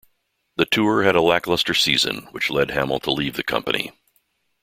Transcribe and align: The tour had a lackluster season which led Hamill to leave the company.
The 0.55 0.65
tour 0.65 1.03
had 1.03 1.15
a 1.15 1.21
lackluster 1.21 1.75
season 1.75 2.23
which 2.31 2.49
led 2.49 2.71
Hamill 2.71 2.99
to 3.01 3.11
leave 3.11 3.35
the 3.35 3.43
company. 3.43 3.91